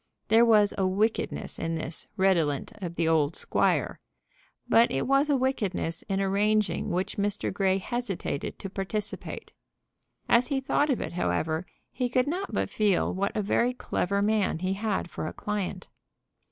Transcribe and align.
There 0.29 0.43
was 0.43 0.73
a 0.79 0.87
wickedness 0.87 1.59
in 1.59 1.75
this 1.75 2.07
redolent 2.17 2.71
of 2.81 2.95
the 2.95 3.07
old 3.07 3.35
squire. 3.35 3.99
But 4.67 4.89
it 4.89 5.05
was 5.05 5.29
a 5.29 5.37
wickedness 5.37 6.01
in 6.09 6.19
arranging 6.19 6.89
which 6.89 7.17
Mr. 7.17 7.53
Grey 7.53 7.77
hesitated 7.77 8.57
to 8.57 8.67
participate. 8.67 9.51
As 10.27 10.47
he 10.47 10.59
thought 10.59 10.89
of 10.89 11.01
it, 11.01 11.13
however, 11.13 11.67
he 11.91 12.09
could 12.09 12.25
not 12.27 12.51
but 12.51 12.71
feel 12.71 13.13
what 13.13 13.37
a 13.37 13.43
very 13.43 13.75
clever 13.75 14.23
man 14.23 14.57
he 14.57 14.73
had 14.73 15.07
for 15.07 15.27
a 15.27 15.33
client. 15.33 15.87